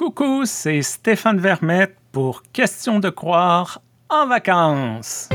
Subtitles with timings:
[0.00, 5.28] Coucou, c'est Stéphane Vermette pour Question de croire en vacances.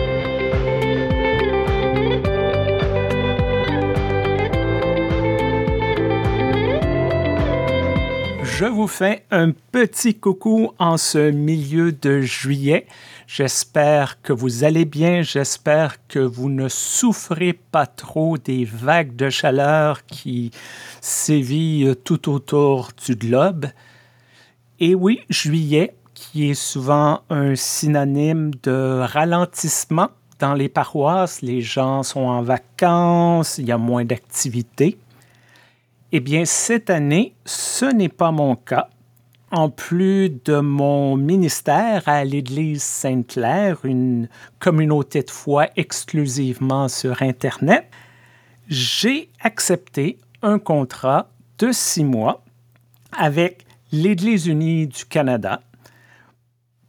[8.42, 12.88] Je vous fais un petit coucou en ce milieu de juillet.
[13.28, 19.30] J'espère que vous allez bien, j'espère que vous ne souffrez pas trop des vagues de
[19.30, 20.50] chaleur qui
[21.02, 23.68] sévillent tout autour du globe.
[24.80, 30.10] Et oui, juillet, qui est souvent un synonyme de ralentissement
[30.40, 34.98] dans les paroisses, les gens sont en vacances, il y a moins d'activités.
[36.12, 38.90] Eh bien, cette année, ce n'est pas mon cas.
[39.52, 44.28] En plus de mon ministère à l'Église Sainte-Claire, une
[44.60, 47.86] communauté de foi exclusivement sur Internet,
[48.68, 52.44] j'ai accepté un contrat de six mois
[53.18, 53.65] avec
[53.96, 55.62] l'Église unie du Canada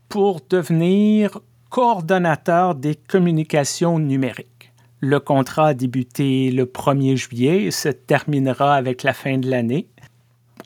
[0.09, 1.39] pour devenir
[1.71, 4.73] coordonnateur des communications numériques.
[5.01, 9.89] Le contrat a débuté le 1er juillet et se terminera avec la fin de l'année.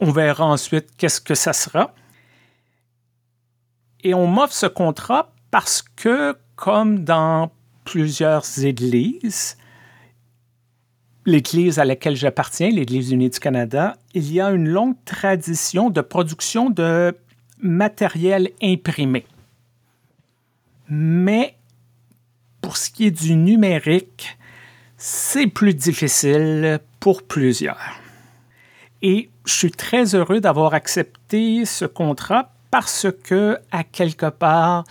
[0.00, 1.95] On verra ensuite qu'est-ce que ça sera.
[4.03, 7.50] Et on m'offre ce contrat parce que, comme dans
[7.84, 9.59] plusieurs églises,
[11.31, 16.00] l'Église à laquelle j'appartiens, l'Église unie du Canada, il y a une longue tradition de
[16.00, 17.17] production de
[17.61, 19.25] matériel imprimé.
[20.89, 21.55] Mais
[22.61, 24.39] pour ce qui est du numérique,
[24.97, 28.00] c'est plus difficile pour plusieurs.
[29.03, 34.84] Et je suis très heureux d'avoir accepté ce contrat parce que, à quelque part,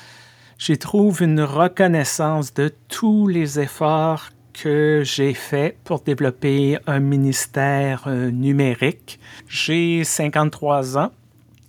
[0.57, 4.29] j'y trouve une reconnaissance de tous les efforts
[4.63, 9.19] que j'ai faits pour développer un ministère euh, numérique.
[9.47, 11.11] J'ai 53 ans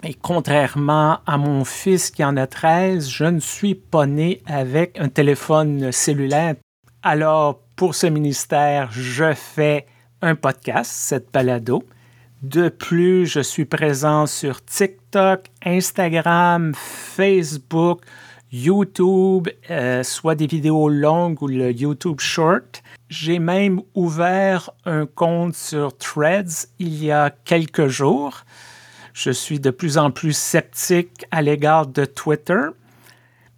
[0.03, 4.99] et contrairement à mon fils qui en a 13, je ne suis pas né avec
[4.99, 6.55] un téléphone cellulaire.
[7.03, 9.87] Alors, pour ce ministère, je fais
[10.23, 11.85] un podcast, cette balado.
[12.43, 18.01] De plus, je suis présent sur TikTok, Instagram, Facebook,
[18.53, 22.83] YouTube, euh, soit des vidéos longues ou le YouTube Short.
[23.09, 28.45] J'ai même ouvert un compte sur Threads il y a quelques jours.
[29.13, 32.67] Je suis de plus en plus sceptique à l'égard de Twitter,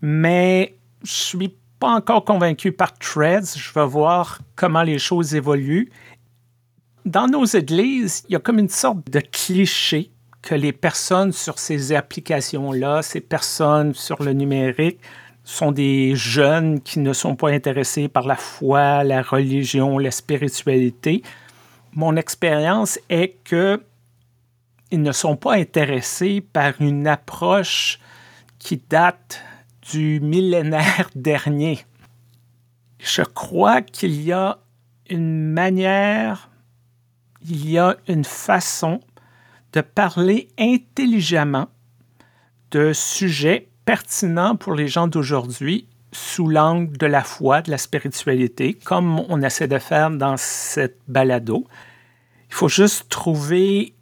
[0.00, 3.56] mais je suis pas encore convaincu par Threads.
[3.56, 5.91] Je vais voir comment les choses évoluent.
[7.04, 10.10] Dans nos églises, il y a comme une sorte de cliché
[10.42, 14.98] que les personnes sur ces applications-là, ces personnes sur le numérique,
[15.44, 21.22] sont des jeunes qui ne sont pas intéressés par la foi, la religion, la spiritualité.
[21.94, 23.82] Mon expérience est que
[24.91, 27.98] ils ne sont pas intéressés par une approche
[28.58, 29.42] qui date
[29.91, 31.81] du millénaire dernier.
[32.98, 34.58] Je crois qu'il y a
[35.08, 36.50] une manière,
[37.42, 39.00] il y a une façon
[39.72, 41.69] de parler intelligemment
[42.71, 48.75] de sujets pertinents pour les gens d'aujourd'hui sous l'angle de la foi, de la spiritualité,
[48.75, 51.66] comme on essaie de faire dans cette balado.
[52.50, 53.94] Il faut juste trouver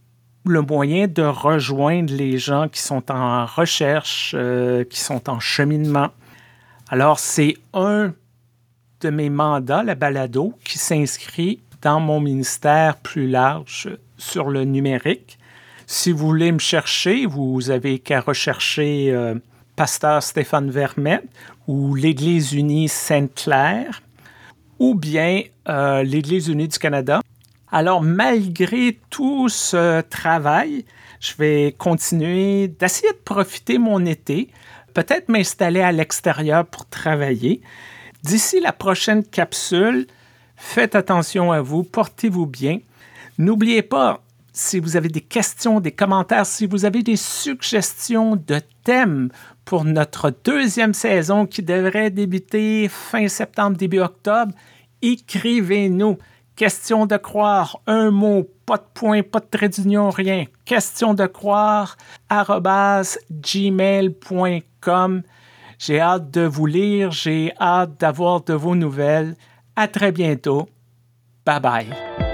[0.45, 6.09] le moyen de rejoindre les gens qui sont en recherche, euh, qui sont en cheminement.
[6.89, 8.13] Alors, c'est un
[9.01, 13.89] de mes mandats, la balado, qui s'inscrit dans mon ministère plus large
[14.19, 15.39] sur le numérique.
[15.93, 19.35] Si vous voulez me chercher, vous avez qu'à rechercher euh,
[19.75, 21.25] Pasteur Stéphane Vermette
[21.67, 24.01] ou l'Église unie Sainte-Claire
[24.79, 27.21] ou bien euh, l'Église unie du Canada.
[27.73, 30.85] Alors, malgré tout ce travail,
[31.19, 34.49] je vais continuer d'essayer de profiter mon été,
[34.95, 37.63] peut-être m'installer à l'extérieur pour travailler.
[38.23, 40.07] D'ici la prochaine capsule,
[40.55, 42.79] faites attention à vous, portez-vous bien.
[43.39, 48.61] N'oubliez pas, si vous avez des questions, des commentaires, si vous avez des suggestions de
[48.85, 49.31] thèmes
[49.65, 54.53] pour notre deuxième saison qui devrait débuter fin septembre, début octobre,
[55.03, 56.19] écrivez-nous.
[56.57, 60.45] Question de croire, un mot, pas de point, pas de trait d'union, rien.
[60.67, 61.97] Question de croire,
[63.31, 65.23] gmail.com.
[65.79, 69.37] J'ai hâte de vous lire, j'ai hâte d'avoir de vos nouvelles.
[69.75, 70.69] À très bientôt.
[71.47, 72.30] Bye bye.